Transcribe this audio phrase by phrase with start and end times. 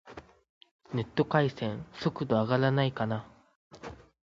[0.95, 3.27] ネット回線、速度上がらないかな